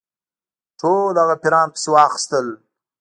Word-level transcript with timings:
ټول 0.79 1.13
هغه 1.21 1.35
پیران 1.43 1.67
پسي 1.73 1.89
واخیستل. 1.91 2.47